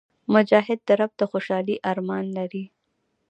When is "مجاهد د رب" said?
0.33-1.11